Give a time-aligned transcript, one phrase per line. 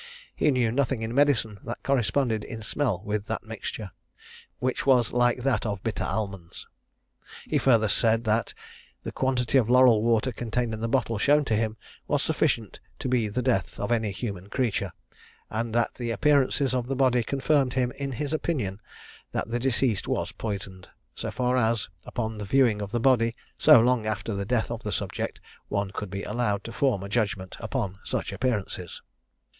[0.35, 3.91] He knew nothing in medicine that corresponded in smell with that mixture,
[4.57, 6.65] which was like that of bitter almonds.
[7.47, 8.55] He further said that
[9.03, 11.77] the quantity of laurel water contained in the bottle shown to him
[12.07, 14.91] was sufficient to be the death of any human creature;
[15.51, 18.81] and that the appearances of the body confirmed him in his opinion
[19.33, 24.07] that the deceased was poisoned, so far as, upon the viewing a body so long
[24.07, 27.99] after the death of the subject, one could be allowed to form a judgment upon
[28.03, 28.99] such appearances.